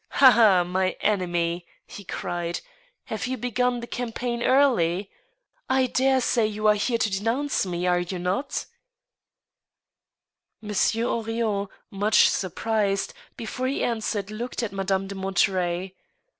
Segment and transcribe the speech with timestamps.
[0.21, 0.31] "Ha!
[0.31, 0.63] ha!
[0.63, 2.61] my enemy," he cried;"
[3.11, 5.11] have you begun the campaign early?
[5.69, 8.75] I dare say you are here to denounce me— are not you?"
[10.69, 15.93] Monsieur Henrion, much surprised, before he answered, looked at Madame de Monterey.